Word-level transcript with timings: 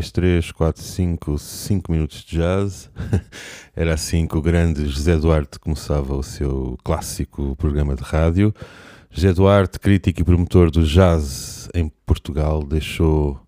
Um, 0.00 0.02
dois, 0.02 0.10
três, 0.10 0.50
quatro, 0.50 0.82
cinco, 0.82 1.38
cinco 1.38 1.92
minutos 1.92 2.24
de 2.24 2.38
jazz. 2.38 2.90
Era 3.76 3.92
assim 3.92 4.26
que 4.26 4.36
o 4.36 4.40
grande 4.40 4.86
José 4.86 5.14
Duarte 5.16 5.58
começava 5.58 6.16
o 6.16 6.22
seu 6.22 6.78
clássico 6.82 7.54
programa 7.56 7.94
de 7.94 8.02
rádio. 8.02 8.54
José 9.10 9.34
Duarte, 9.34 9.78
crítico 9.78 10.22
e 10.22 10.24
promotor 10.24 10.70
do 10.70 10.84
jazz 10.84 11.68
em 11.74 11.92
Portugal, 12.06 12.64
deixou 12.64 13.38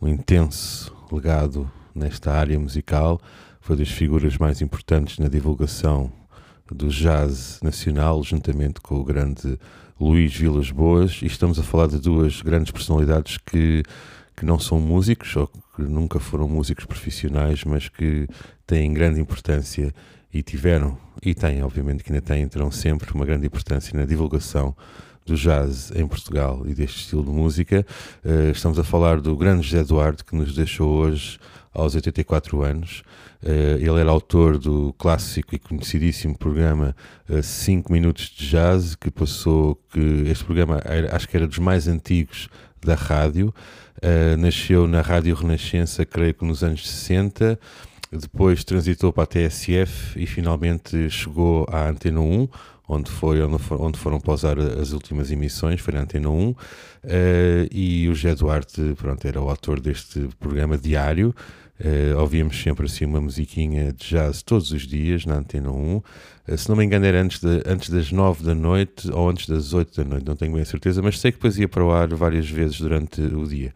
um 0.00 0.08
intenso 0.08 0.96
legado 1.12 1.70
nesta 1.94 2.32
área 2.32 2.58
musical. 2.58 3.20
Foi 3.60 3.76
das 3.76 3.90
figuras 3.90 4.38
mais 4.38 4.62
importantes 4.62 5.18
na 5.18 5.28
divulgação 5.28 6.10
do 6.72 6.88
jazz 6.88 7.60
nacional, 7.62 8.22
juntamente 8.22 8.80
com 8.80 8.94
o 8.94 9.04
grande 9.04 9.58
Luís 10.00 10.34
Vilas 10.34 10.70
Boas. 10.70 11.20
E 11.22 11.26
estamos 11.26 11.58
a 11.58 11.62
falar 11.62 11.88
de 11.88 11.98
duas 11.98 12.40
grandes 12.40 12.72
personalidades 12.72 13.36
que 13.36 13.82
que 14.38 14.46
não 14.46 14.58
são 14.58 14.80
músicos 14.80 15.34
ou 15.34 15.50
que 15.78 15.82
nunca 15.82 16.18
foram 16.18 16.48
músicos 16.48 16.84
profissionais, 16.84 17.62
mas 17.62 17.88
que 17.88 18.26
têm 18.66 18.92
grande 18.92 19.20
importância 19.20 19.94
e 20.34 20.42
tiveram, 20.42 20.98
e 21.22 21.34
têm, 21.34 21.62
obviamente 21.62 22.02
que 22.02 22.12
ainda 22.12 22.20
têm, 22.20 22.48
terão 22.48 22.70
sempre 22.70 23.12
uma 23.12 23.24
grande 23.24 23.46
importância 23.46 23.96
na 23.96 24.04
divulgação 24.04 24.74
do 25.24 25.36
jazz 25.36 25.92
em 25.94 26.06
Portugal 26.06 26.64
e 26.66 26.74
deste 26.74 27.02
estilo 27.02 27.22
de 27.22 27.30
música. 27.30 27.86
Uh, 28.24 28.50
estamos 28.50 28.76
a 28.76 28.82
falar 28.82 29.20
do 29.20 29.36
grande 29.36 29.62
José 29.62 29.78
Eduardo, 29.78 30.24
que 30.24 30.34
nos 30.34 30.52
deixou 30.52 30.90
hoje 30.90 31.38
aos 31.72 31.94
84 31.94 32.60
anos. 32.62 33.02
Uh, 33.40 33.78
ele 33.78 34.00
era 34.00 34.10
autor 34.10 34.58
do 34.58 34.92
clássico 34.98 35.54
e 35.54 35.60
conhecidíssimo 35.60 36.36
programa 36.36 36.96
5 37.40 37.88
uh, 37.88 37.92
Minutos 37.92 38.34
de 38.36 38.48
Jazz, 38.48 38.96
que 38.96 39.12
passou, 39.12 39.76
que 39.92 40.24
este 40.26 40.44
programa 40.44 40.80
era, 40.84 41.14
acho 41.14 41.28
que 41.28 41.36
era 41.36 41.46
dos 41.46 41.58
mais 41.58 41.86
antigos 41.86 42.48
da 42.84 42.94
rádio. 42.94 43.54
Uh, 43.98 44.36
nasceu 44.36 44.86
na 44.86 45.00
Rádio 45.00 45.34
Renascença, 45.34 46.06
creio 46.06 46.32
que 46.32 46.44
nos 46.44 46.62
anos 46.62 46.88
60, 46.88 47.58
depois 48.12 48.64
transitou 48.64 49.12
para 49.12 49.24
a 49.24 49.26
TSF 49.26 50.20
e 50.20 50.26
finalmente 50.26 51.10
chegou 51.10 51.66
à 51.70 51.88
Antena 51.88 52.20
1, 52.20 52.48
onde, 52.88 53.10
foi, 53.10 53.42
onde, 53.42 53.62
for, 53.62 53.80
onde 53.80 53.98
foram 53.98 54.18
pausar 54.18 54.58
as 54.58 54.92
últimas 54.92 55.30
emissões, 55.30 55.80
foi 55.80 55.92
na 55.92 56.00
Antena 56.00 56.30
1, 56.30 56.50
uh, 56.50 56.56
e 57.70 58.08
o 58.08 58.14
José 58.14 58.34
Duarte 58.34 58.94
pronto, 58.96 59.28
era 59.28 59.40
o 59.40 59.50
autor 59.50 59.78
deste 59.78 60.28
programa 60.40 60.78
diário. 60.78 61.34
Uh, 61.80 62.18
ouvíamos 62.18 62.60
sempre 62.60 62.86
assim 62.86 63.04
uma 63.04 63.20
musiquinha 63.20 63.92
de 63.92 64.08
jazz 64.08 64.42
todos 64.42 64.72
os 64.72 64.84
dias 64.84 65.24
na 65.24 65.36
Antena 65.36 65.70
1. 65.70 65.96
Uh, 65.96 66.02
eh, 66.48 66.56
se 66.56 66.68
não 66.68 66.74
me 66.74 66.84
engano, 66.84 67.06
era 67.06 67.22
antes, 67.22 67.40
de, 67.40 67.62
antes 67.64 67.90
das 67.90 68.10
9 68.10 68.42
da 68.42 68.54
noite 68.54 69.08
ou 69.12 69.28
antes 69.28 69.46
das 69.46 69.72
8 69.74 70.02
da 70.02 70.08
noite, 70.08 70.26
não 70.26 70.34
tenho 70.34 70.52
bem 70.54 70.62
a 70.62 70.64
certeza, 70.64 71.00
mas 71.00 71.20
sei 71.20 71.30
que 71.30 71.38
depois 71.38 71.56
ia 71.56 71.68
para 71.68 71.84
o 71.84 71.92
ar 71.92 72.08
várias 72.14 72.50
vezes 72.50 72.80
durante 72.80 73.20
o 73.20 73.46
dia. 73.46 73.72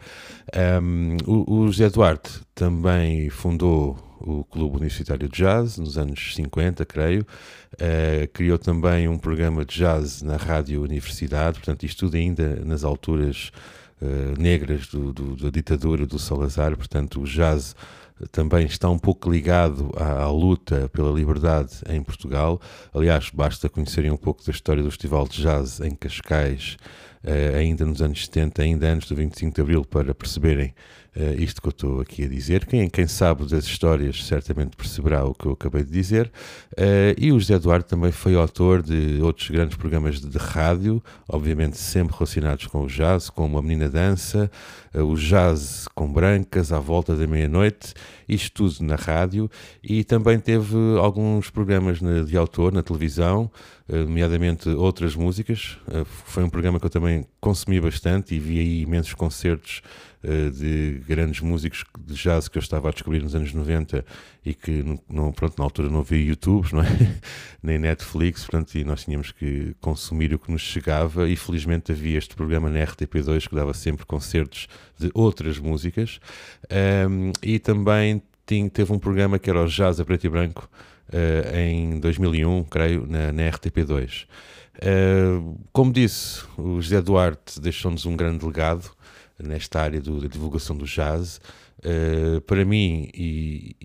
Um, 0.82 1.16
o, 1.26 1.60
o 1.60 1.66
José 1.68 1.88
Duarte 1.90 2.40
também 2.56 3.30
fundou 3.30 3.96
o 4.24 4.44
Clube 4.44 4.76
Universitário 4.76 5.28
de 5.28 5.38
Jazz 5.38 5.78
nos 5.78 5.98
anos 5.98 6.34
50, 6.34 6.84
creio. 6.84 7.26
Uh, 7.74 8.28
criou 8.32 8.58
também 8.58 9.08
um 9.08 9.18
programa 9.18 9.64
de 9.64 9.76
jazz 9.76 10.22
na 10.22 10.36
Rádio 10.36 10.82
Universidade, 10.82 11.58
portanto, 11.58 11.84
isto 11.84 12.06
tudo 12.06 12.16
ainda 12.16 12.56
nas 12.64 12.84
alturas 12.84 13.50
uh, 14.00 14.40
negras 14.40 14.86
do, 14.86 15.12
do, 15.12 15.36
da 15.36 15.50
ditadura 15.50 16.06
do 16.06 16.18
Salazar, 16.18 16.76
portanto, 16.76 17.20
o 17.20 17.24
jazz 17.24 17.74
também 18.30 18.66
está 18.66 18.88
um 18.88 18.98
pouco 18.98 19.30
ligado 19.30 19.90
à, 19.96 20.22
à, 20.22 20.30
luta 20.30 20.88
pela 20.92 21.10
liberdade 21.10 21.78
em 21.88 22.02
Portugal. 22.02 22.60
Aliás, 22.94 23.30
basta 23.30 23.68
conhecerem 23.68 24.10
um 24.10 24.16
pouco 24.16 24.44
da 24.44 24.52
história 24.52 24.82
do 24.82 24.90
Festival 24.90 25.26
de 25.26 25.42
Jazz 25.42 25.80
em 25.80 25.90
Cascais, 25.90 26.76
uh, 27.24 27.56
ainda 27.56 27.84
nos 27.84 28.02
anos 28.02 28.24
70, 28.24 28.62
ainda 28.62 28.92
antes 28.92 29.08
do 29.08 29.14
25 29.14 29.54
de 29.54 29.60
Abril, 29.60 29.84
para 29.84 30.14
perceberem 30.14 30.74
uh, 31.16 31.40
isto 31.40 31.60
que 31.60 31.68
eu 31.68 31.70
estou 31.70 32.00
aqui 32.00 32.24
a 32.24 32.28
dizer. 32.28 32.66
Quem, 32.66 32.88
quem 32.88 33.06
sabe 33.06 33.46
das 33.46 33.64
histórias 33.64 34.24
certamente 34.24 34.76
perceberá 34.76 35.24
o 35.24 35.34
que 35.34 35.46
eu 35.46 35.52
acabei 35.52 35.84
de 35.84 35.90
dizer. 35.90 36.30
Uh, 36.72 37.14
e 37.16 37.32
o 37.32 37.38
José 37.38 37.54
Eduardo 37.54 37.84
também 37.84 38.12
foi 38.12 38.34
autor 38.34 38.82
de 38.82 39.20
outros 39.22 39.48
grandes 39.50 39.76
programas 39.76 40.20
de, 40.20 40.28
de 40.28 40.38
rádio, 40.38 41.02
obviamente 41.28 41.76
sempre 41.78 42.14
relacionados 42.16 42.66
com 42.66 42.82
o 42.82 42.86
jazz, 42.86 43.30
como 43.30 43.58
A 43.58 43.62
Menina 43.62 43.88
Dança, 43.88 44.50
o 44.94 45.14
Jazz 45.16 45.88
com 45.94 46.12
Brancas, 46.12 46.70
À 46.70 46.78
Volta 46.78 47.16
da 47.16 47.26
Meia-Noite, 47.26 47.94
isto 48.28 48.52
tudo 48.52 48.84
na 48.86 48.94
rádio. 48.94 49.50
E 49.82 50.04
também 50.04 50.38
teve 50.38 50.76
alguns 50.98 51.48
programas 51.48 52.00
na, 52.00 52.22
de 52.22 52.36
autor 52.36 52.72
na 52.72 52.82
televisão, 52.82 53.50
nomeadamente 53.88 54.68
outras 54.68 55.14
músicas. 55.14 55.78
foi 56.06 56.44
um 56.44 56.48
programa 56.48 56.78
que 56.78 56.86
eu 56.86 56.90
também 56.90 57.26
consumi 57.40 57.80
bastante 57.80 58.34
e 58.34 58.38
vi 58.38 58.58
aí 58.60 58.82
imensos 58.82 59.14
concertos 59.14 59.82
eh, 60.24 60.50
de 60.50 61.02
grandes 61.04 61.40
músicos 61.40 61.84
de 61.98 62.14
jazz 62.14 62.46
que 62.46 62.56
eu 62.56 62.60
estava 62.60 62.88
a 62.88 62.92
descobrir 62.92 63.20
nos 63.20 63.34
anos 63.34 63.52
90 63.52 64.04
e 64.46 64.54
que 64.54 64.84
não, 65.08 65.32
pronto, 65.32 65.58
na 65.58 65.64
altura 65.64 65.90
não 65.90 65.98
havia 65.98 66.24
YouTube, 66.24 66.72
não 66.72 66.80
é? 66.80 66.86
nem 67.60 67.76
Netflix, 67.76 68.42
portanto, 68.42 68.76
e 68.76 68.84
nós 68.84 69.02
tínhamos 69.02 69.32
que 69.32 69.74
consumir 69.80 70.32
o 70.32 70.38
que 70.38 70.52
nos 70.52 70.62
chegava 70.62 71.28
e 71.28 71.34
felizmente 71.34 71.90
havia 71.90 72.18
este 72.18 72.36
programa 72.36 72.70
na 72.70 72.78
RTP2 72.86 73.48
que 73.48 73.54
dava 73.56 73.74
sempre 73.74 74.06
concertos 74.06 74.68
de 74.96 75.10
outras 75.12 75.58
músicas 75.58 76.20
um, 77.10 77.32
e 77.42 77.58
também 77.58 78.22
teve 78.72 78.92
um 78.92 79.00
programa 79.00 79.40
que 79.40 79.50
era 79.50 79.60
o 79.60 79.66
Jazz 79.66 79.98
a 79.98 80.04
Preto 80.04 80.24
e 80.24 80.28
Branco 80.30 80.70
uh, 81.12 81.56
em 81.56 82.00
2001, 82.00 82.64
creio, 82.64 83.06
na, 83.06 83.32
na 83.32 83.42
RTP2. 83.42 84.26
Uh, 84.76 85.58
como 85.72 85.92
disse, 85.92 86.42
o 86.56 86.80
José 86.80 87.00
Duarte 87.00 87.60
deixou-nos 87.60 88.06
um 88.06 88.16
grande 88.16 88.44
legado 88.44 88.90
nesta 89.38 89.80
área 89.80 90.00
do, 90.00 90.20
da 90.20 90.28
divulgação 90.28 90.76
do 90.76 90.86
jazz. 90.86 91.40
Uh, 91.78 92.40
para 92.42 92.64
mim, 92.64 93.08
e, 93.12 93.76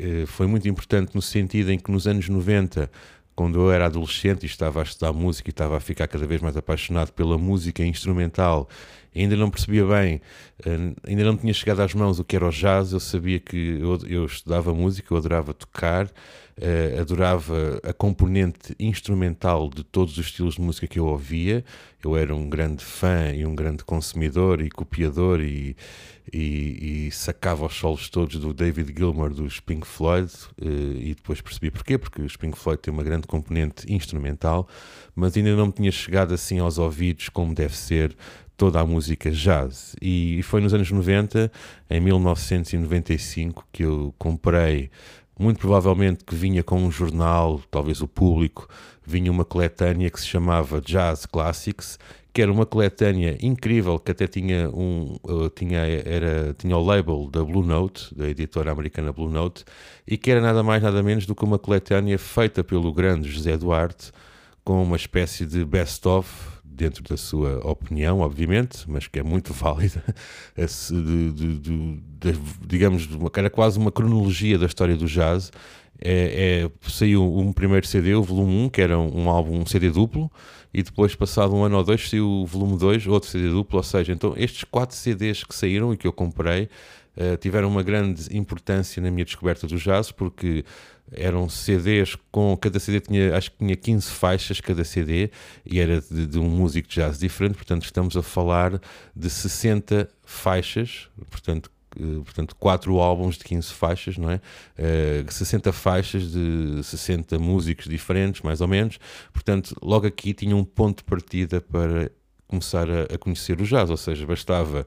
uh, 0.00 0.26
foi 0.26 0.46
muito 0.46 0.68
importante 0.68 1.14
no 1.14 1.22
sentido 1.22 1.72
em 1.72 1.78
que 1.78 1.90
nos 1.90 2.06
anos 2.06 2.28
90, 2.28 2.90
quando 3.34 3.60
eu 3.60 3.72
era 3.72 3.86
adolescente 3.86 4.44
e 4.44 4.46
estava 4.46 4.80
a 4.80 4.82
estudar 4.82 5.12
música 5.12 5.48
e 5.48 5.52
estava 5.52 5.76
a 5.76 5.80
ficar 5.80 6.06
cada 6.06 6.26
vez 6.26 6.40
mais 6.40 6.56
apaixonado 6.56 7.12
pela 7.12 7.36
música 7.36 7.84
instrumental, 7.84 8.68
ainda 9.14 9.36
não 9.36 9.50
percebia 9.50 9.84
bem, 9.86 10.20
uh, 10.60 10.96
ainda 11.06 11.24
não 11.24 11.36
tinha 11.36 11.52
chegado 11.52 11.80
às 11.80 11.94
mãos 11.94 12.18
o 12.18 12.24
que 12.24 12.36
era 12.36 12.46
o 12.46 12.50
jazz, 12.50 12.92
eu 12.92 13.00
sabia 13.00 13.38
que 13.38 13.78
eu, 13.80 13.98
eu 14.06 14.24
estudava 14.26 14.74
música, 14.74 15.12
eu 15.12 15.18
adorava 15.18 15.54
tocar, 15.54 16.06
uh, 16.06 17.00
adorava 17.00 17.80
a 17.82 17.92
componente 17.92 18.74
instrumental 18.78 19.68
de 19.68 19.84
todos 19.84 20.16
os 20.18 20.26
estilos 20.26 20.54
de 20.54 20.60
música 20.60 20.86
que 20.86 20.98
eu 20.98 21.06
ouvia. 21.06 21.64
Eu 22.02 22.16
era 22.18 22.34
um 22.34 22.50
grande 22.50 22.84
fã 22.84 23.32
e 23.32 23.46
um 23.46 23.54
grande 23.54 23.82
consumidor 23.82 24.60
e 24.60 24.68
copiador 24.68 25.40
e, 25.40 25.74
e, 26.30 27.06
e 27.06 27.10
sacava 27.10 27.64
os 27.64 27.74
solos 27.74 28.10
todos 28.10 28.36
do 28.36 28.52
David 28.52 28.92
Gilmour 28.94 29.32
dos 29.32 29.58
Pink 29.60 29.86
Floyd 29.86 30.30
uh, 30.60 30.98
e 30.98 31.14
depois 31.14 31.40
percebi 31.40 31.70
porquê, 31.70 31.96
porque 31.96 32.20
os 32.20 32.36
Pink 32.36 32.58
Floyd 32.58 32.80
têm 32.82 32.92
uma 32.92 33.02
grande 33.02 33.26
componente 33.26 33.90
instrumental, 33.90 34.68
mas 35.14 35.36
ainda 35.36 35.56
não 35.56 35.66
me 35.66 35.72
tinha 35.72 35.90
chegado 35.90 36.34
assim 36.34 36.58
aos 36.58 36.76
ouvidos 36.76 37.30
como 37.30 37.54
deve 37.54 37.74
ser 37.76 38.14
toda 38.56 38.80
a 38.80 38.86
música 38.86 39.30
jazz. 39.30 39.96
E 40.00 40.42
foi 40.42 40.60
nos 40.60 40.72
anos 40.74 40.90
90, 40.90 41.50
em 41.90 42.00
1995, 42.00 43.66
que 43.72 43.84
eu 43.84 44.14
comprei 44.18 44.90
muito 45.38 45.58
provavelmente 45.58 46.24
que 46.24 46.34
vinha 46.34 46.62
com 46.62 46.78
um 46.78 46.90
jornal, 46.90 47.60
talvez 47.70 48.00
o 48.00 48.08
público, 48.08 48.68
vinha 49.04 49.30
uma 49.30 49.44
coletânea 49.44 50.10
que 50.10 50.20
se 50.20 50.26
chamava 50.26 50.80
Jazz 50.80 51.26
Classics, 51.26 51.98
que 52.32 52.42
era 52.42 52.50
uma 52.50 52.66
coletânea 52.66 53.36
incrível, 53.40 53.98
que 53.98 54.10
até 54.10 54.26
tinha 54.26 54.68
um 54.70 55.16
uh, 55.24 55.48
tinha, 55.50 55.80
era, 55.80 56.54
tinha 56.56 56.76
o 56.76 56.84
label 56.84 57.28
da 57.30 57.44
Blue 57.44 57.64
Note, 57.64 58.14
da 58.14 58.28
editora 58.28 58.72
americana 58.72 59.12
Blue 59.12 59.30
Note, 59.30 59.64
e 60.06 60.16
que 60.16 60.30
era 60.30 60.40
nada 60.40 60.62
mais 60.62 60.82
nada 60.82 61.02
menos 61.02 61.26
do 61.26 61.34
que 61.34 61.44
uma 61.44 61.58
coletânea 61.58 62.18
feita 62.18 62.64
pelo 62.64 62.92
grande 62.92 63.28
José 63.30 63.56
Duarte, 63.56 64.12
com 64.64 64.82
uma 64.82 64.96
espécie 64.96 65.46
de 65.46 65.64
best-of 65.64 66.53
dentro 66.74 67.02
da 67.04 67.16
sua 67.16 67.58
opinião, 67.66 68.20
obviamente, 68.20 68.84
mas 68.88 69.06
que 69.06 69.18
é 69.18 69.22
muito 69.22 69.52
válida, 69.54 70.02
de, 70.56 71.32
de, 71.32 71.58
de, 71.58 72.00
de, 72.18 72.38
digamos, 72.66 73.08
era 73.36 73.48
quase 73.48 73.78
uma 73.78 73.92
cronologia 73.92 74.58
da 74.58 74.66
história 74.66 74.96
do 74.96 75.06
jazz. 75.06 75.50
É, 76.00 76.64
é, 76.64 76.90
saiu 76.90 77.22
um 77.22 77.52
primeiro 77.52 77.86
CD, 77.86 78.14
o 78.14 78.22
volume 78.22 78.66
1, 78.66 78.68
que 78.68 78.82
era 78.82 78.98
um 78.98 79.30
álbum, 79.30 79.60
um 79.60 79.66
CD 79.66 79.90
duplo, 79.90 80.30
e 80.72 80.82
depois, 80.82 81.14
passado 81.14 81.54
um 81.54 81.62
ano 81.62 81.76
ou 81.76 81.84
dois, 81.84 82.08
saiu 82.10 82.28
o 82.28 82.46
volume 82.46 82.76
2, 82.76 83.06
outro 83.06 83.28
CD 83.28 83.48
duplo, 83.48 83.76
ou 83.76 83.82
seja, 83.82 84.12
então 84.12 84.34
estes 84.36 84.64
quatro 84.64 84.96
CDs 84.96 85.44
que 85.44 85.54
saíram 85.54 85.94
e 85.94 85.96
que 85.96 86.06
eu 86.06 86.12
comprei 86.12 86.68
uh, 87.16 87.36
tiveram 87.36 87.68
uma 87.68 87.82
grande 87.82 88.36
importância 88.36 89.00
na 89.00 89.10
minha 89.10 89.24
descoberta 89.24 89.68
do 89.68 89.76
jazz, 89.76 90.10
porque 90.10 90.64
eram 91.12 91.48
CDs 91.48 92.16
com 92.30 92.56
cada 92.56 92.78
CD 92.78 93.00
tinha 93.00 93.36
acho 93.36 93.50
que 93.52 93.58
tinha 93.58 93.76
15 93.76 94.10
faixas 94.10 94.60
cada 94.60 94.84
CD 94.84 95.30
e 95.64 95.78
era 95.78 96.00
de, 96.00 96.26
de, 96.26 96.38
um 96.38 96.48
músico 96.48 96.88
de 96.88 96.96
jazz 96.96 97.18
diferente, 97.18 97.54
portanto 97.54 97.84
estamos 97.84 98.16
a 98.16 98.22
falar 98.22 98.80
de 99.14 99.30
60 99.30 100.08
faixas, 100.24 101.08
portanto 101.30 101.70
portanto, 102.24 102.56
quatro 102.56 102.98
álbuns 102.98 103.38
de 103.38 103.44
15 103.44 103.72
faixas, 103.72 104.18
não 104.18 104.30
é? 104.30 104.36
Uh, 104.36 104.40
eh, 104.78 105.24
60 105.28 105.72
faixas 105.72 106.32
de 106.32 106.82
60 106.82 107.38
músicos 107.38 107.86
diferentes, 107.86 108.42
mais 108.42 108.60
ou 108.60 108.68
menos. 108.68 108.98
Portanto, 109.32 109.76
logo 109.80 110.06
aqui 110.06 110.34
tinha 110.34 110.56
um 110.56 110.64
ponto 110.64 110.98
de 110.98 111.04
partida 111.04 111.60
para 111.60 112.10
começar 112.48 112.88
a, 112.90 113.14
a 113.14 113.18
conhecer 113.18 113.60
o 113.60 113.64
jazz, 113.64 113.90
ou 113.90 113.96
seja, 113.96 114.26
bastava 114.26 114.86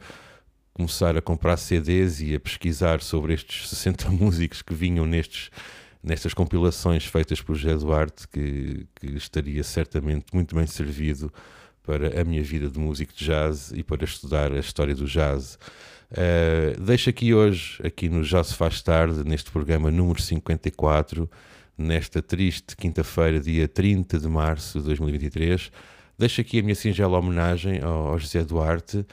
começar 0.74 1.17
a 1.17 1.21
comprar 1.21 1.57
CDs 1.57 2.21
e 2.21 2.36
a 2.36 2.39
pesquisar 2.39 3.01
sobre 3.01 3.33
estes 3.33 3.69
60 3.69 4.09
músicos 4.12 4.62
que 4.62 4.75
vinham 4.75 5.05
nestes 5.05 5.50
nestas 6.04 6.34
compilações 6.34 7.06
feitas 7.06 7.42
por 7.42 7.56
José 7.56 7.75
Duarte, 7.75 8.27
que, 8.27 8.88
que 8.96 9.08
estaria 9.16 9.63
certamente 9.63 10.25
muito 10.34 10.56
bem 10.56 10.66
servido 10.66 11.32
para 11.84 12.20
a 12.20 12.24
minha 12.25 12.44
vida 12.44 12.70
de 12.70 12.77
músico 12.77 13.13
de 13.13 13.25
jazz 13.25 13.72
e 13.74 13.82
para 13.82 14.04
estudar 14.04 14.51
a 14.51 14.60
história 14.60 14.94
do 14.94 15.06
jazz. 15.06 15.58
Uh, 16.12 16.80
deixo 16.82 17.10
aqui 17.10 17.34
hoje, 17.34 17.80
aqui 17.84 18.10
no 18.10 18.24
Já 18.24 18.44
Se 18.44 18.54
Faz 18.54 18.82
Tarde, 18.82 19.24
neste 19.24 19.50
programa 19.51 19.89
número 19.89 20.22
54, 20.22 21.30
nesta 21.77 22.22
triste 22.22 22.75
quinta-feira, 22.75 23.39
dia 23.39 23.68
30 23.68 24.20
de 24.20 24.27
março 24.27 24.80
de 24.80 24.86
2023, 24.86 25.72
deixo 26.18 26.42
aqui 26.42 26.60
a 26.60 26.63
minha 26.63 26.75
singela 26.75 27.18
homenagem 27.18 27.82
ao 27.82 28.18
José 28.20 28.44
Duarte 28.44 28.98
uh, 28.98 29.06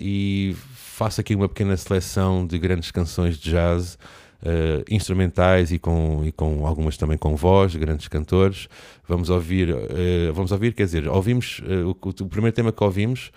e 0.00 0.56
faço 0.74 1.20
aqui 1.20 1.34
uma 1.34 1.48
pequena 1.48 1.76
seleção 1.76 2.46
de 2.46 2.58
grandes 2.58 2.90
canções 2.90 3.38
de 3.38 3.50
jazz 3.50 3.98
uh, 4.42 4.84
instrumentais 4.90 5.72
e 5.72 5.78
com, 5.78 6.22
e 6.24 6.32
com 6.32 6.66
algumas 6.66 6.96
também 6.96 7.18
com 7.18 7.36
voz, 7.36 7.74
grandes 7.74 8.08
cantores. 8.08 8.68
Vamos 9.06 9.30
ouvir, 9.30 9.70
uh, 9.70 10.32
vamos 10.32 10.52
ouvir, 10.52 10.74
quer 10.74 10.84
dizer, 10.84 11.08
ouvimos 11.08 11.60
uh, 11.60 11.88
o, 11.88 12.08
o, 12.08 12.28
primeiro 12.28 12.54
tema 12.54 12.72
que 12.72 12.82
ouvimos 12.82 13.30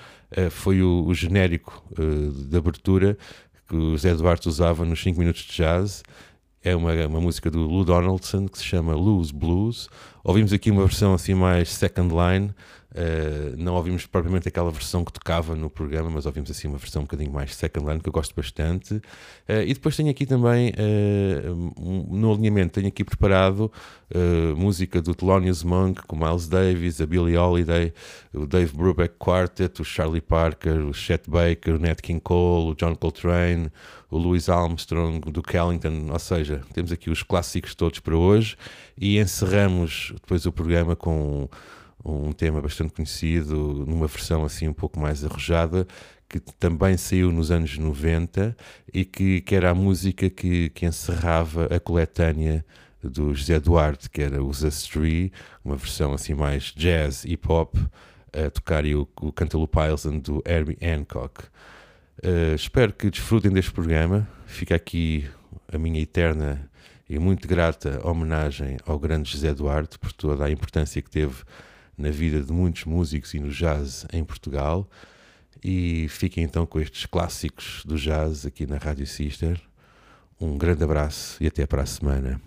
foi 0.49 0.81
o, 0.81 1.03
o 1.05 1.13
genérico 1.13 1.83
de 2.47 2.57
abertura 2.57 3.17
que 3.67 3.75
o 3.75 3.97
Zé 3.97 4.15
Duarte 4.15 4.47
usava 4.47 4.85
nos 4.85 5.01
5 5.03 5.19
minutos 5.19 5.41
de 5.41 5.57
jazz. 5.57 6.03
É 6.63 6.73
uma, 6.73 6.93
uma 7.05 7.19
música 7.19 7.51
do 7.51 7.59
Lou 7.59 7.83
Donaldson 7.83 8.47
que 8.47 8.57
se 8.57 8.63
chama 8.63 8.95
Lose 8.95 9.33
Blues. 9.33 9.89
Ouvimos 10.23 10.53
aqui 10.53 10.71
uma 10.71 10.85
versão 10.85 11.13
assim 11.13 11.33
mais 11.33 11.67
second 11.67 12.13
line, 12.15 12.53
Uh, 12.91 13.55
não 13.57 13.75
ouvimos 13.75 14.05
propriamente 14.05 14.49
aquela 14.49 14.69
versão 14.69 15.05
que 15.05 15.13
tocava 15.13 15.55
no 15.55 15.69
programa, 15.69 16.09
mas 16.09 16.25
ouvimos 16.25 16.51
assim 16.51 16.67
uma 16.67 16.77
versão 16.77 17.03
um 17.03 17.05
bocadinho 17.05 17.31
mais 17.31 17.55
second 17.55 17.87
line 17.87 18.01
que 18.01 18.09
eu 18.09 18.13
gosto 18.13 18.35
bastante. 18.35 18.95
Uh, 18.95 19.63
e 19.65 19.73
depois 19.73 19.95
tenho 19.95 20.09
aqui 20.09 20.25
também, 20.25 20.71
uh, 20.71 21.73
um, 21.79 22.19
no 22.19 22.33
alinhamento, 22.33 22.73
tenho 22.73 22.87
aqui 22.87 23.03
preparado 23.03 23.71
música 24.57 25.01
do 25.01 25.15
Thelonious 25.15 25.63
Monk, 25.63 26.01
com 26.05 26.17
Miles 26.17 26.45
Davis, 26.45 26.99
a 26.99 27.05
Billie 27.05 27.37
Holiday, 27.37 27.93
o 28.33 28.45
Dave 28.45 28.75
Brubeck 28.75 29.15
Quartet, 29.17 29.81
o 29.81 29.85
Charlie 29.85 30.19
Parker, 30.19 30.85
o 30.85 30.93
Chet 30.93 31.29
Baker, 31.29 31.75
o 31.75 31.79
Nat 31.79 32.01
King 32.01 32.19
Cole, 32.19 32.71
o 32.71 32.75
John 32.75 32.93
Coltrane, 32.93 33.71
o 34.09 34.17
Louis 34.17 34.49
Armstrong, 34.49 35.21
do 35.31 35.41
Kellington. 35.41 36.07
Ou 36.11 36.19
seja, 36.19 36.61
temos 36.73 36.91
aqui 36.91 37.09
os 37.09 37.23
clássicos 37.23 37.73
todos 37.73 37.99
para 37.99 38.17
hoje 38.17 38.57
e 38.97 39.17
encerramos 39.17 40.11
depois 40.15 40.45
o 40.45 40.51
programa 40.51 40.93
com 40.93 41.47
um 42.03 42.31
tema 42.31 42.61
bastante 42.61 42.93
conhecido, 42.93 43.85
numa 43.87 44.07
versão 44.07 44.43
assim 44.43 44.67
um 44.67 44.73
pouco 44.73 44.99
mais 44.99 45.23
arrojada, 45.23 45.87
que 46.27 46.39
também 46.59 46.97
saiu 46.97 47.31
nos 47.31 47.51
anos 47.51 47.77
90 47.77 48.55
e 48.93 49.03
que, 49.03 49.41
que 49.41 49.55
era 49.55 49.71
a 49.71 49.75
música 49.75 50.29
que, 50.29 50.69
que 50.69 50.85
encerrava 50.85 51.65
a 51.65 51.79
coletânea 51.79 52.65
do 53.03 53.33
José 53.33 53.59
Duarte, 53.59 54.09
que 54.09 54.21
era 54.21 54.43
os 54.43 54.63
Astri, 54.63 55.31
uma 55.63 55.75
versão 55.75 56.13
assim 56.13 56.33
mais 56.33 56.73
jazz, 56.75 57.25
hip 57.25 57.51
hop, 57.51 57.75
a 58.31 58.49
tocar 58.49 58.85
o, 58.85 59.07
o 59.19 59.31
Cantaloupe 59.31 59.77
Island 59.77 60.21
do 60.21 60.41
Herbie 60.45 60.77
Hancock. 60.81 61.43
Uh, 62.23 62.55
espero 62.55 62.93
que 62.93 63.09
desfrutem 63.09 63.51
deste 63.51 63.71
programa. 63.71 64.27
Fica 64.45 64.75
aqui 64.75 65.27
a 65.71 65.77
minha 65.77 65.99
eterna 65.99 66.69
e 67.09 67.19
muito 67.19 67.47
grata 67.47 67.99
homenagem 68.07 68.77
ao 68.85 68.97
grande 68.97 69.31
José 69.31 69.53
Duarte 69.53 69.99
por 69.99 70.13
toda 70.13 70.45
a 70.45 70.51
importância 70.51 71.01
que 71.01 71.09
teve 71.09 71.43
na 72.01 72.09
vida 72.09 72.41
de 72.41 72.51
muitos 72.51 72.85
músicos 72.85 73.33
e 73.33 73.39
no 73.39 73.49
jazz 73.49 74.05
em 74.11 74.23
Portugal. 74.23 74.89
E 75.63 76.07
fiquem 76.09 76.43
então 76.43 76.65
com 76.65 76.79
estes 76.79 77.05
clássicos 77.05 77.83
do 77.85 77.95
jazz 77.95 78.45
aqui 78.45 78.65
na 78.65 78.77
Rádio 78.77 79.05
Sister. 79.05 79.61
Um 80.39 80.57
grande 80.57 80.83
abraço 80.83 81.41
e 81.41 81.47
até 81.47 81.67
para 81.67 81.83
a 81.83 81.85
semana. 81.85 82.41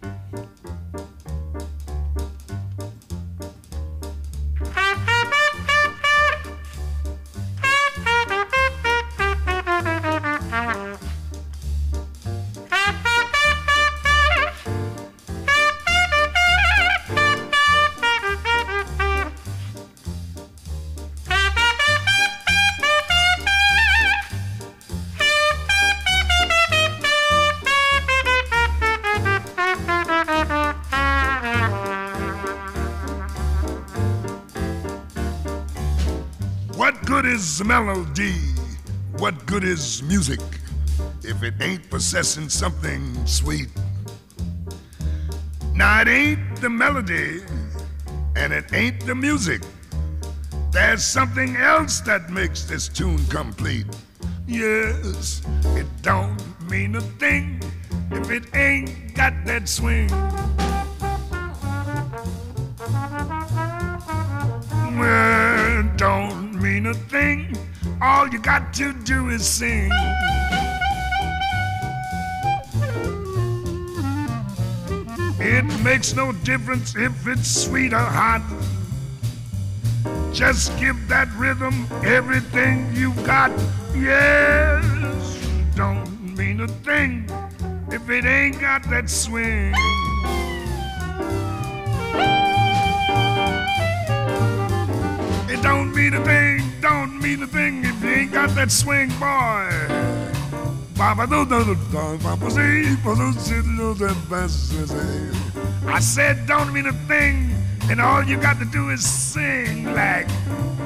Melody. 37.65 38.35
What 39.17 39.47
good 39.47 39.65
is 39.65 40.03
music 40.03 40.41
if 41.23 41.43
it 41.43 41.55
ain't 41.61 41.89
possessing 41.89 42.51
something 42.51 43.03
sweet? 43.27 43.69
Now, 45.75 46.03
it 46.03 46.09
ain't 46.09 46.57
the 46.61 46.69
melody 46.69 47.43
and 48.37 48.53
it 48.53 48.73
ain't 48.75 49.07
the 49.07 49.15
music. 49.15 49.63
There's 50.73 51.05
something 51.05 51.57
else 51.57 52.01
that 52.01 52.31
makes 52.31 52.65
this 52.65 52.89
tune 52.89 53.25
complete. 53.27 53.87
Yes, 54.47 55.41
it 55.75 55.87
don't 56.03 56.37
mean 56.69 56.97
a 56.97 57.01
thing 57.01 57.63
if 58.11 58.31
it 58.31 58.55
ain't 58.55 59.15
got 59.15 59.33
that 59.47 59.69
swing. 59.69 60.11
All 68.25 68.31
you 68.31 68.39
got 68.39 68.73
to 68.73 68.95
do 69.05 69.29
is 69.29 69.47
sing. 69.47 69.91
It 75.39 75.65
makes 75.85 76.15
no 76.15 76.33
difference 76.33 76.97
if 76.97 77.27
it's 77.27 77.65
sweet 77.65 77.93
or 77.93 77.99
hot. 77.99 78.43
Just 80.33 80.79
give 80.79 80.97
that 81.09 81.29
rhythm 81.37 81.87
everything 82.03 82.89
you've 82.95 83.23
got. 83.27 83.51
Yes, 83.95 84.83
don't 85.77 86.35
mean 86.35 86.63
a 86.63 86.69
thing 86.69 87.29
if 87.91 88.09
it 88.09 88.25
ain't 88.25 88.59
got 88.59 88.89
that 88.89 89.11
swing. 89.11 89.75
Don't 95.65 95.95
mean 95.95 96.13
a 96.13 96.23
thing, 96.23 96.61
don't 96.83 97.19
mean 97.23 97.43
a 97.43 97.47
thing 97.47 97.83
if 97.87 98.03
you 98.03 98.11
ain't 98.11 98.33
got 98.33 98.51
that 98.51 98.71
swing, 98.71 99.09
boy. 99.19 99.71
I 105.87 106.01
said, 106.01 106.47
don't 106.47 106.71
mean 106.71 106.85
a 106.85 106.93
thing, 107.09 107.57
and 107.89 107.99
all 107.99 108.23
you 108.23 108.37
got 108.37 108.59
to 108.59 108.67
do 108.67 108.91
is 108.91 109.03
sing 109.03 109.87
like 109.95 110.29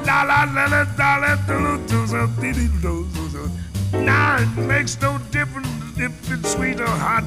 la 0.07 0.23
la 0.23 0.45
la 0.45 0.67
la 0.67 0.87
la 0.97 1.17
la 1.17 1.35
do 1.91 3.51
Now 3.95 4.37
it 4.39 4.57
makes 4.61 5.01
no 5.01 5.19
difference 5.33 5.69
if 5.97 6.31
it's 6.31 6.53
sweet 6.53 6.81
or 6.81 6.87
hot. 6.87 7.25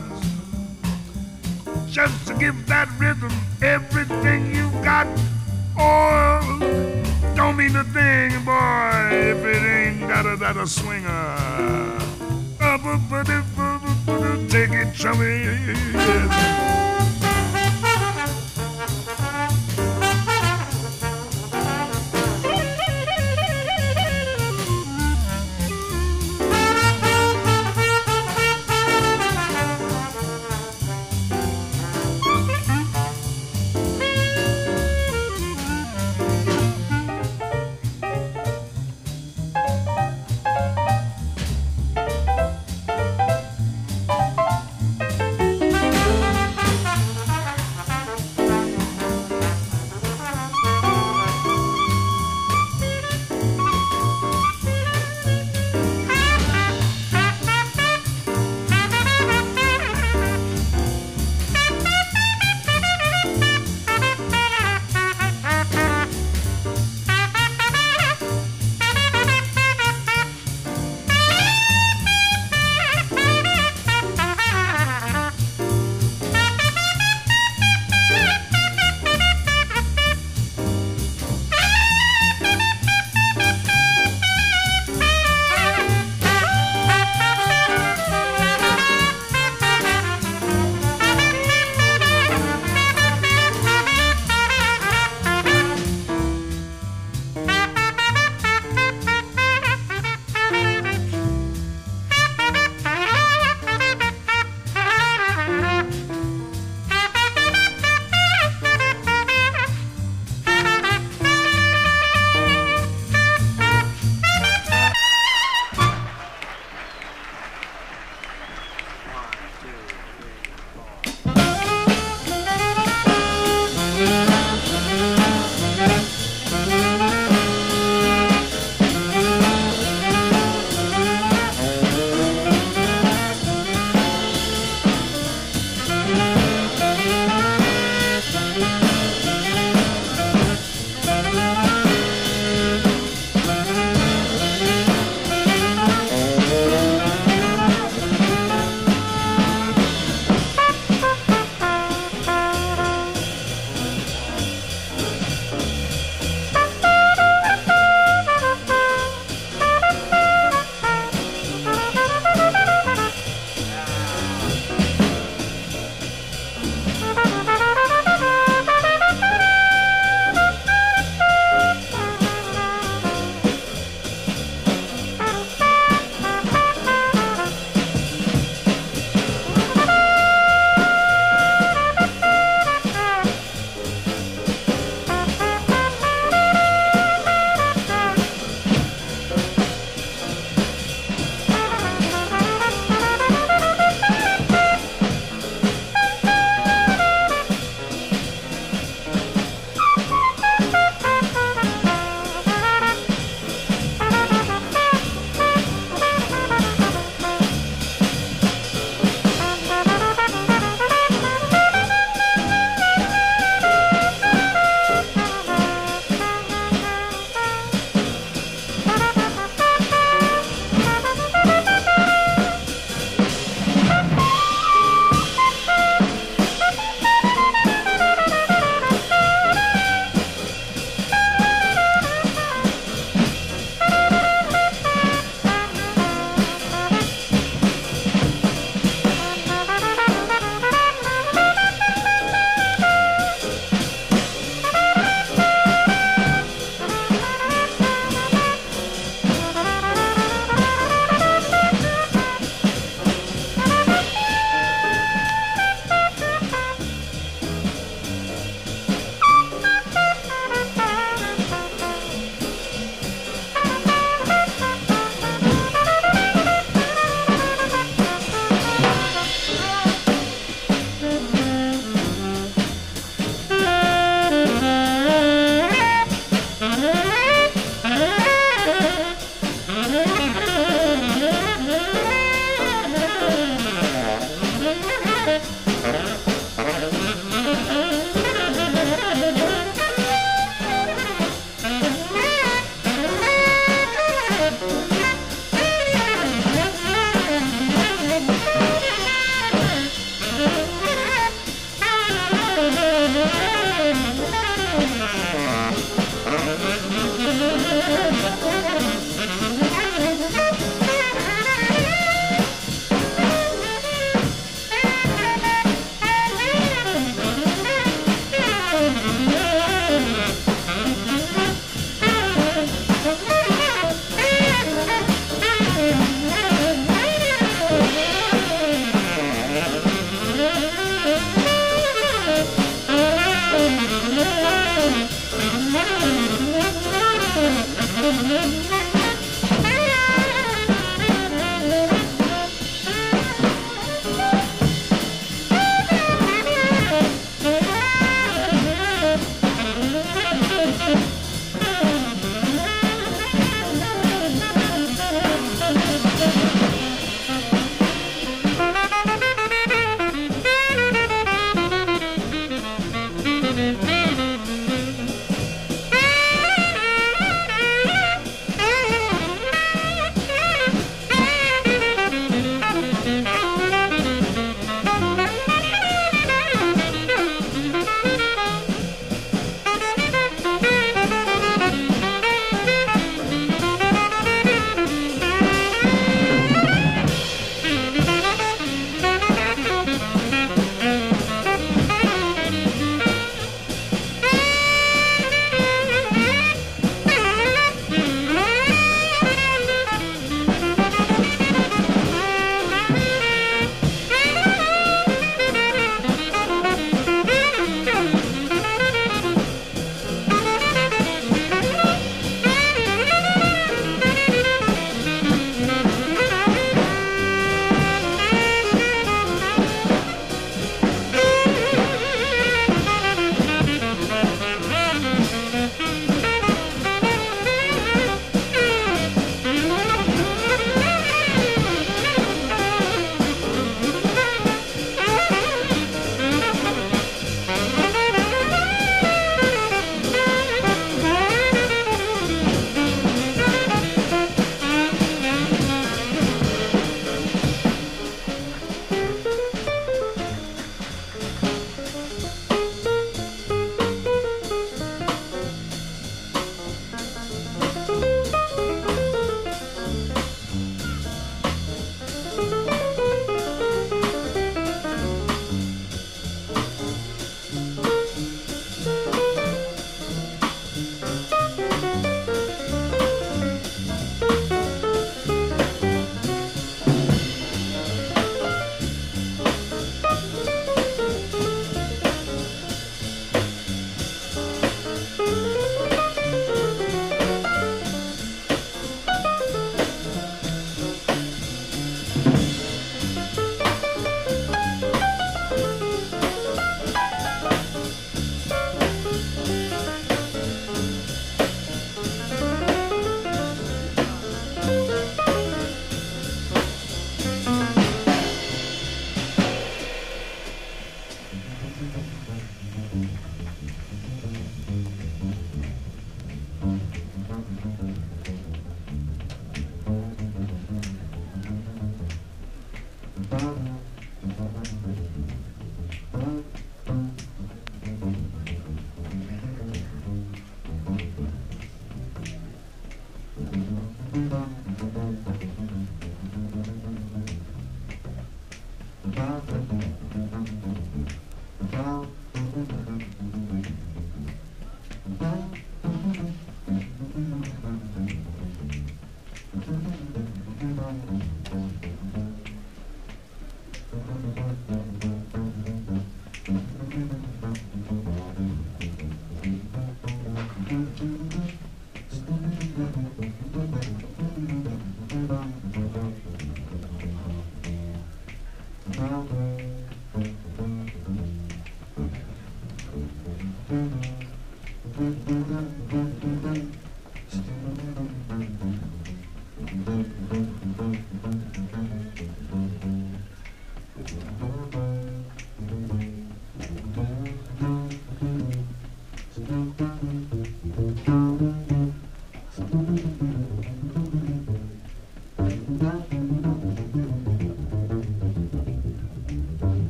Just 1.90 2.28
to 2.28 2.34
give 2.36 2.66
that 2.68 2.88
rhythm 2.98 3.34
everything 3.62 4.56
you 4.56 4.70
got. 4.86 5.06
Oh, 5.84 7.34
don't 7.36 7.58
mean 7.58 7.76
a 7.76 7.84
thing, 7.84 8.30
boy, 8.46 9.10
if 9.12 9.44
it 9.44 9.64
ain't 9.64 10.02
got 10.08 10.26
a, 10.26 10.36
that 10.38 10.58
a 10.58 10.68
swinger. 10.68 11.52
Take 14.50 14.72
it, 14.72 14.94
chummy. 14.94 15.42
lost, 16.02 17.01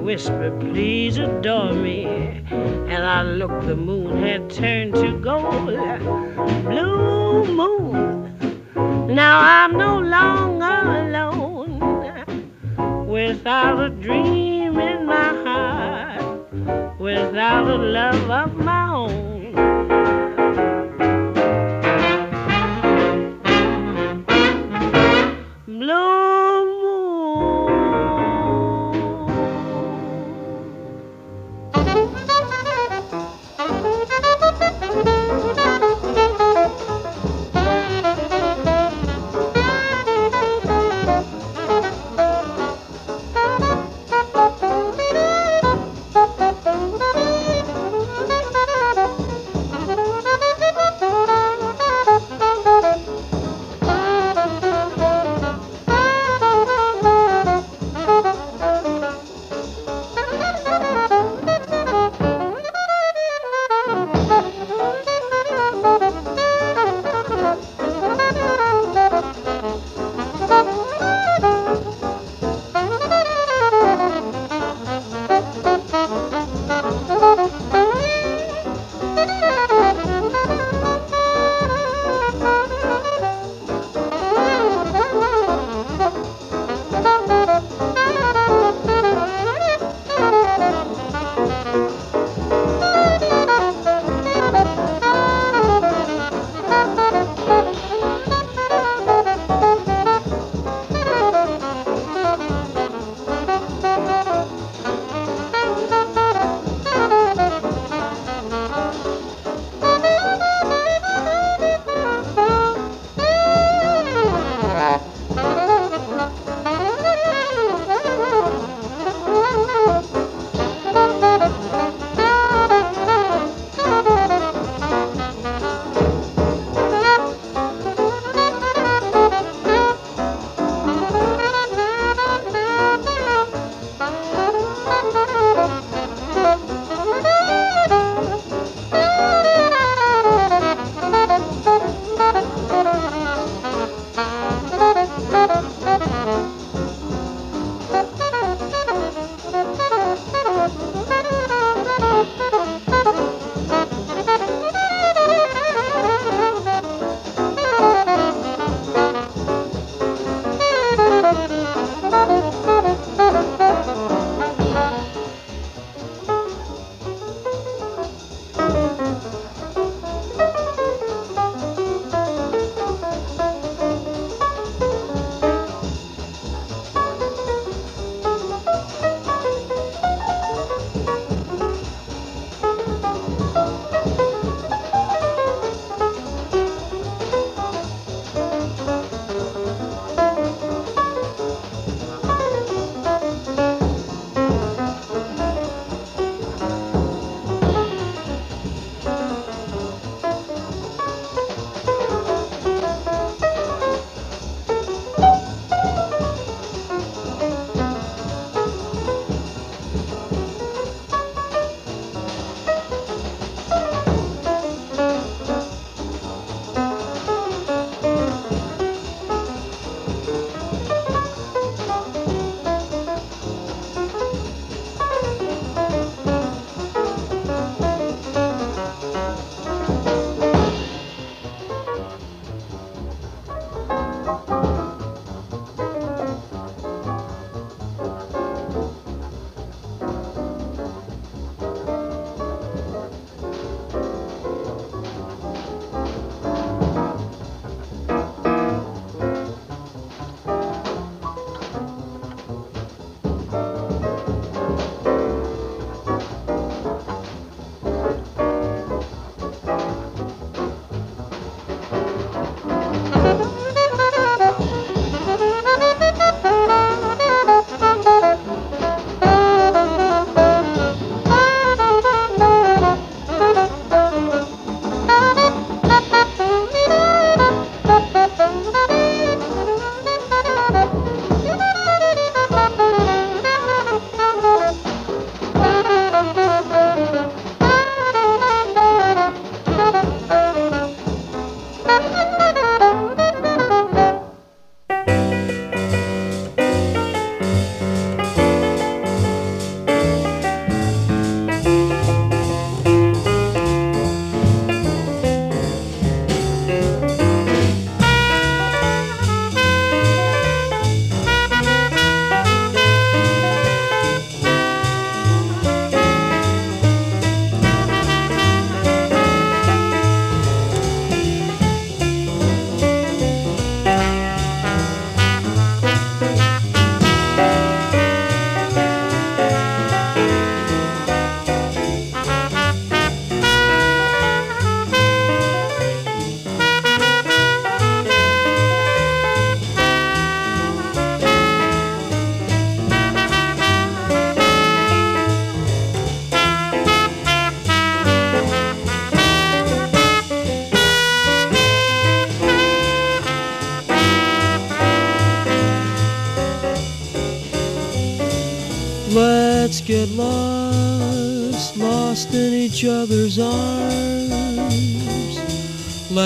whisper, 0.00 0.56
please 0.60 1.18
adore 1.18 1.72
me. 1.72 2.04
And 2.94 3.04
I 3.04 3.22
look, 3.22 3.50
the 3.66 3.76
moon 3.76 4.22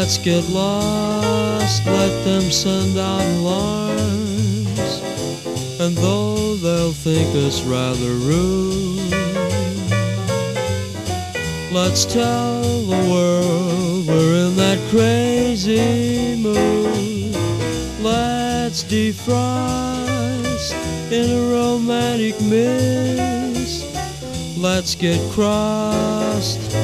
Let's 0.04 0.18
get 0.18 0.44
lost, 0.50 1.86
let 1.86 2.24
them 2.26 2.42
send 2.50 2.98
out 2.98 3.22
alarms. 3.38 5.00
And 5.80 5.96
though 5.96 6.56
they'll 6.56 6.92
think 6.92 7.34
us 7.34 7.62
rather 7.62 8.12
rude, 8.12 9.10
let's 11.72 12.04
tell 12.04 12.82
the 12.82 13.00
world 13.10 14.06
we're 14.06 14.46
in 14.46 14.56
that 14.56 14.78
crazy 14.90 16.36
mood. 16.36 17.34
Let's 18.02 18.84
defrost 18.84 19.32
in 21.10 21.30
a 21.30 21.40
romantic 21.50 22.38
mist. 22.42 23.33
Let's 24.64 24.94
get 24.94 25.20
crossed 25.32 26.74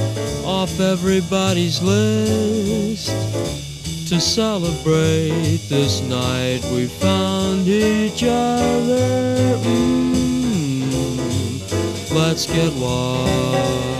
off 0.44 0.78
everybody's 0.80 1.80
list 1.80 3.08
to 4.06 4.20
celebrate 4.20 5.60
this 5.70 6.02
night 6.02 6.62
we 6.74 6.88
found 6.88 7.66
each 7.66 8.22
other. 8.22 9.56
Mm, 9.64 10.92
let's 12.14 12.44
get 12.44 12.70
lost. 12.74 13.99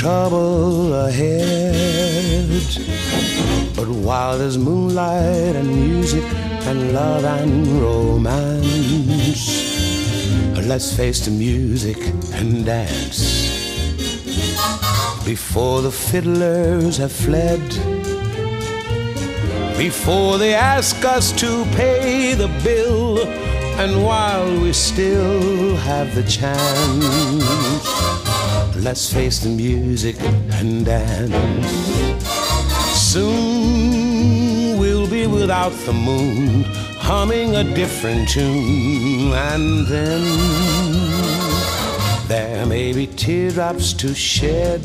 trouble 0.00 0.94
ahead, 0.94 2.64
but 3.76 3.86
while 3.86 4.38
there's 4.38 4.56
moonlight 4.56 5.54
and 5.54 5.68
music 5.68 6.24
and 6.68 6.94
love 6.94 7.22
and 7.22 7.66
romance, 7.82 9.46
let's 10.66 10.96
face 10.96 11.26
the 11.26 11.30
music 11.30 11.98
and 12.32 12.64
dance. 12.64 13.20
Before 15.26 15.82
the 15.82 15.92
fiddlers 15.92 16.96
have 16.96 17.12
fled, 17.12 17.60
before 19.76 20.38
they 20.38 20.54
ask 20.54 21.04
us 21.04 21.30
to 21.32 21.66
pay 21.76 22.32
the 22.32 22.48
bill, 22.64 23.18
and 23.78 24.02
while 24.02 24.50
we 24.62 24.72
still 24.72 25.76
have 25.76 26.14
the 26.14 26.22
chance, 26.22 27.89
let's 28.82 29.12
face 29.12 29.40
the 29.40 29.48
music 29.48 30.16
and 30.52 30.86
dance. 30.86 31.66
Soon 32.94 34.78
we'll 34.78 35.08
be 35.08 35.26
without 35.26 35.72
the 35.84 35.92
moon, 35.92 36.64
humming 36.98 37.56
a 37.56 37.64
different 37.64 38.28
tune, 38.28 39.32
and 39.32 39.86
then 39.86 40.22
there 42.26 42.64
may 42.64 42.92
be 42.92 43.06
teardrops 43.06 43.92
to 43.92 44.14
shed. 44.14 44.82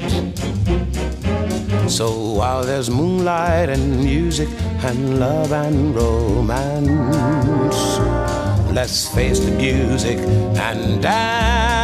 So 1.90 2.34
while 2.34 2.64
there's 2.64 2.90
moonlight 2.90 3.70
and 3.70 4.04
music 4.04 4.50
and 4.84 5.20
love 5.20 5.54
and 5.54 5.96
romance, 5.96 7.78
let's 8.74 9.08
face 9.16 9.40
the 9.40 9.52
music 9.52 10.18
and 10.58 11.02
dance. 11.02 11.75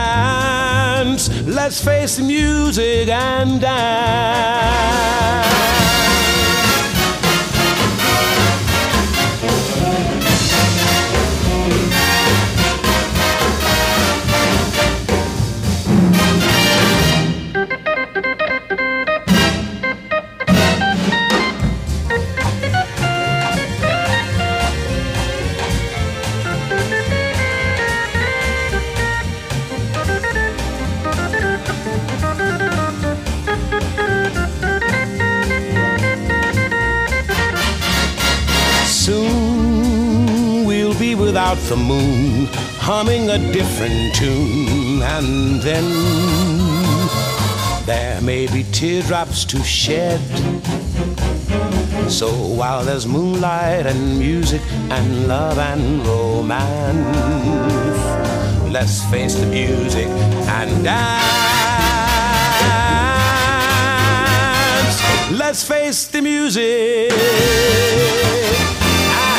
Let's 1.45 1.83
face 1.83 2.17
the 2.17 2.23
music 2.23 3.09
and 3.09 3.59
dance. 3.59 5.01
Without 41.51 41.69
the 41.69 41.75
moon, 41.75 42.47
humming 42.79 43.29
a 43.29 43.37
different 43.51 44.15
tune, 44.15 45.01
and 45.01 45.61
then 45.61 45.83
there 47.85 48.21
may 48.21 48.47
be 48.47 48.63
teardrops 48.71 49.43
to 49.43 49.61
shed. 49.63 50.19
So 52.09 52.29
while 52.31 52.85
there's 52.85 53.05
moonlight 53.05 53.85
and 53.85 54.17
music 54.17 54.61
and 54.89 55.27
love 55.27 55.57
and 55.57 56.05
romance, 56.05 57.17
let's 58.71 59.03
face 59.11 59.35
the 59.35 59.47
music 59.47 60.07
and 60.07 60.83
dance. 60.83 61.31
Let's 65.31 65.63
face 65.67 66.05
the 66.07 66.21
music 66.21 67.11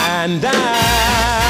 and 0.09 0.43
dance. 0.43 1.42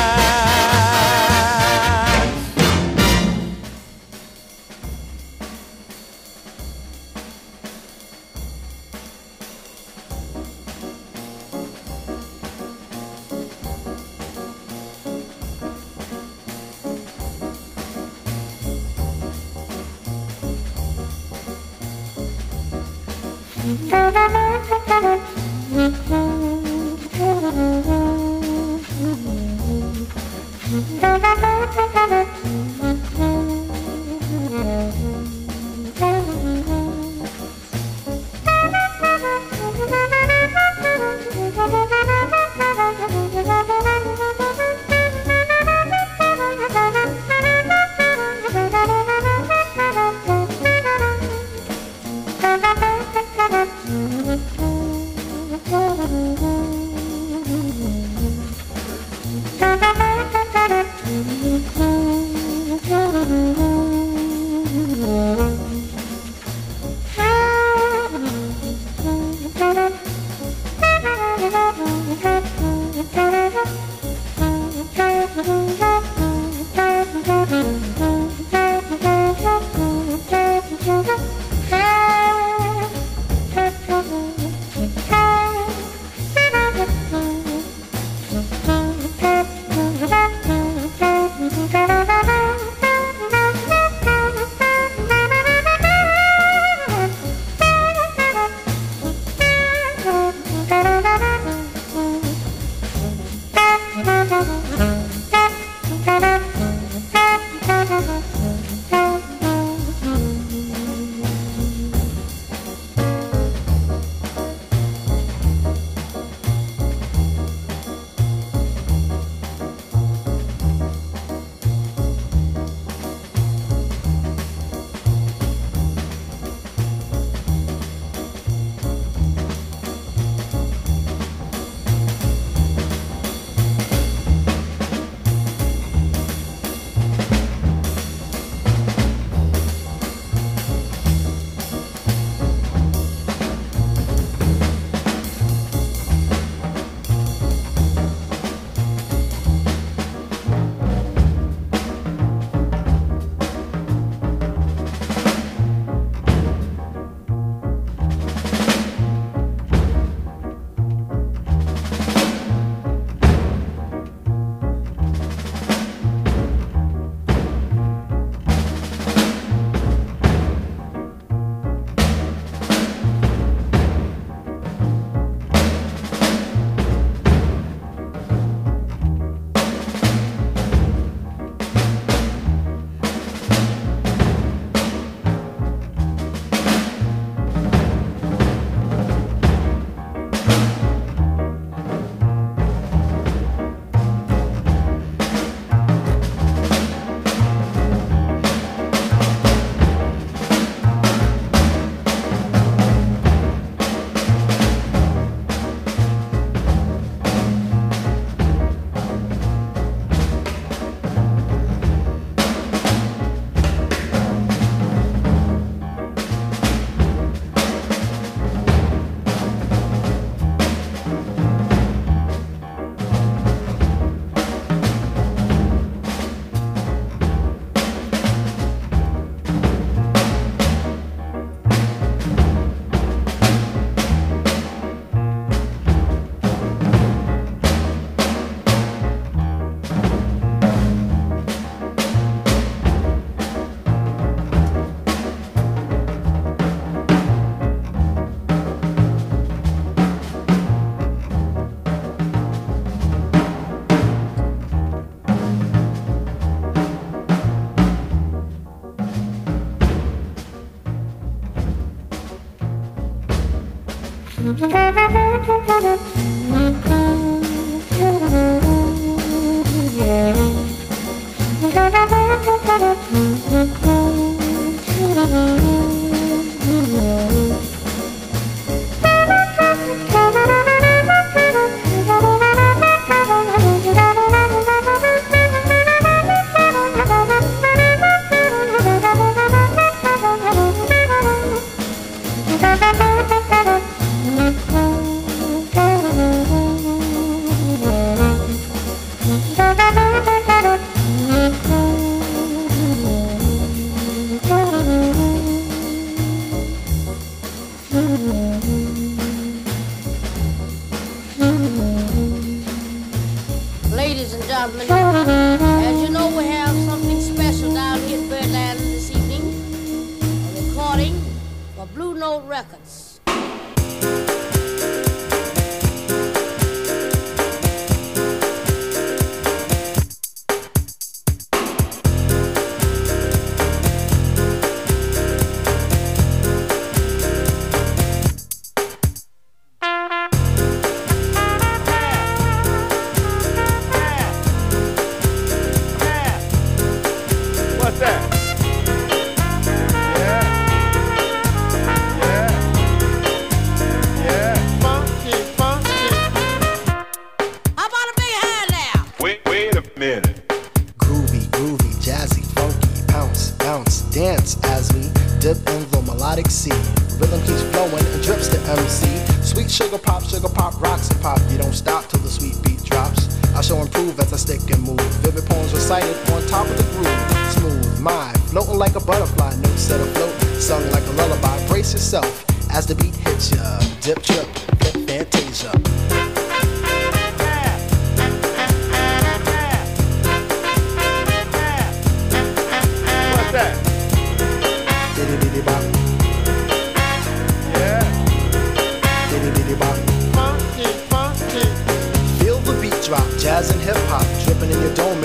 Müzik 265.48 266.11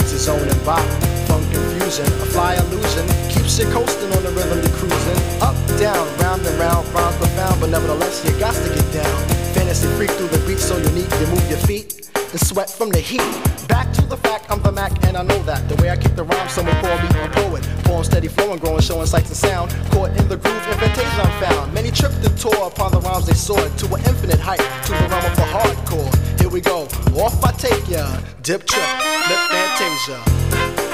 gets 0.07 0.25
his 0.25 0.29
own 0.29 0.47
and 0.47 0.65
bop. 0.65 0.85
Funk 1.27 1.43
confusion, 1.51 2.05
a 2.05 2.27
fly 2.31 2.55
illusion, 2.55 3.05
keeps 3.29 3.59
you 3.59 3.65
coasting 3.71 4.11
on 4.13 4.23
the 4.23 4.31
rhythm 4.31 4.59
you're 4.63 4.77
cruising. 4.79 5.19
Up, 5.41 5.55
down, 5.79 6.07
round 6.19 6.45
and 6.45 6.57
round, 6.59 6.87
rhymes 6.93 7.17
profound, 7.17 7.59
but 7.59 7.69
nevertheless 7.69 8.23
you 8.23 8.31
got 8.39 8.55
to 8.55 8.69
get 8.73 8.87
down. 8.93 9.17
Fantasy 9.53 9.87
freak 9.97 10.11
through 10.11 10.29
the 10.29 10.39
beat, 10.47 10.59
so 10.59 10.77
unique, 10.77 11.11
you 11.19 11.27
move 11.27 11.43
your 11.49 11.59
feet 11.59 12.09
and 12.15 12.39
sweat 12.39 12.69
from 12.69 12.89
the 12.89 12.99
heat. 12.99 13.27
Back 13.67 13.91
to 13.93 14.01
the 14.03 14.17
fact, 14.17 14.49
I'm 14.49 14.61
the 14.61 14.71
Mac, 14.71 14.91
and 15.05 15.17
I 15.17 15.23
know 15.23 15.41
that. 15.43 15.67
The 15.67 15.75
way 15.81 15.89
I 15.89 15.97
kick 15.97 16.15
the 16.15 16.23
rhyme, 16.23 16.49
someone 16.49 16.75
call 16.79 16.97
me 17.03 17.09
a 17.19 17.29
poet. 17.29 17.65
Form 17.83 18.03
steady 18.03 18.29
flowing, 18.29 18.59
growing, 18.59 18.81
showing 18.81 19.07
sights 19.07 19.27
and 19.27 19.37
sound. 19.37 19.71
Caught 19.91 20.11
in 20.15 20.27
the 20.29 20.37
groove, 20.37 20.63
invitation 20.71 21.19
I'm 21.19 21.35
found. 21.43 21.73
Many 21.73 21.91
tripped 21.91 22.21
the 22.23 22.29
tour 22.39 22.67
upon 22.67 22.91
the 22.91 23.01
rhymes 23.01 23.27
they 23.27 23.33
soared 23.33 23.77
to 23.79 23.85
an 23.93 24.01
infinite 24.07 24.39
height, 24.39 24.63
to 24.85 24.91
the 24.91 25.07
realm 25.11 25.25
of 25.25 25.35
the 25.35 25.47
hardcore. 25.53 26.36
Here 26.39 26.49
we 26.49 26.61
go. 26.61 26.83
Off 27.15 27.43
I 27.43 27.51
take 27.53 27.89
ya. 27.89 28.05
Dip 28.41 28.65
trip. 28.65 28.87
Lip 29.29 29.39
Fantasia. 29.49 30.86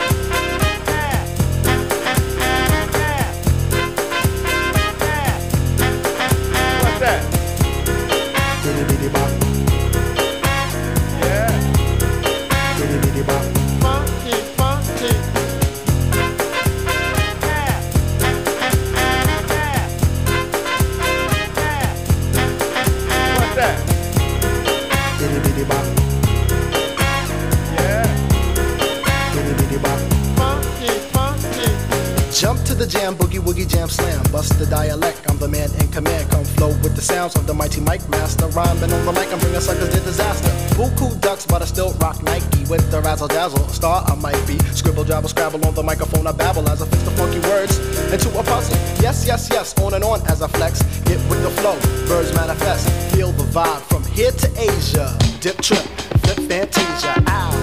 bust 34.44 34.60
the 34.60 34.66
dialect. 34.66 35.22
I'm 35.30 35.38
the 35.38 35.48
man 35.48 35.70
in 35.80 35.88
command. 35.90 36.30
Come 36.30 36.44
flow 36.44 36.70
with 36.84 36.96
the 36.96 37.02
sounds 37.02 37.36
of 37.36 37.48
the 37.48 37.54
mighty 37.54 37.80
mic 37.80 38.02
master. 38.10 38.48
Rhyming 38.48 38.92
on 38.92 39.06
the 39.06 39.14
mic, 39.14 39.32
I'm 39.32 39.40
bringing 39.40 39.62
suckers 39.62 39.90
to 39.90 40.00
disaster. 40.02 40.50
Buku 40.76 41.20
ducks, 41.22 41.46
but 41.46 41.62
I 41.62 41.66
still 41.66 41.94
rock 41.94 42.22
Nike 42.24 42.66
with 42.70 42.84
the 42.92 43.00
razzle 43.02 43.28
dazzle. 43.28 43.68
Star 43.70 44.04
I 44.06 44.16
might 44.16 44.42
be. 44.48 44.58
Scribble, 44.80 45.06
jabble, 45.06 45.30
scrabble 45.30 45.66
on 45.66 45.74
the 45.74 45.84
microphone. 45.84 46.28
I 46.28 46.32
babble 46.32 46.68
as 46.70 46.82
I 46.82 46.88
fix 46.88 47.04
the 47.04 47.12
funky 47.12 47.40
words 47.48 47.78
into 48.12 48.30
a 48.38 48.44
puzzle. 48.44 48.76
Yes, 49.02 49.26
yes, 49.26 49.50
yes. 49.50 49.74
On 49.80 49.94
and 49.94 50.04
on 50.04 50.20
as 50.28 50.42
I 50.42 50.48
flex. 50.48 50.82
Get 51.08 51.20
with 51.30 51.42
the 51.44 51.52
flow. 51.62 51.78
Birds 52.08 52.34
manifest. 52.36 52.90
Feel 53.16 53.32
the 53.32 53.48
vibe 53.56 53.82
from 53.92 54.04
here 54.04 54.32
to 54.32 54.48
Asia. 54.60 55.08
Dip 55.40 55.58
trip, 55.62 55.86
flip 56.24 56.40
fantasia. 56.50 57.14
Ow. 57.28 57.63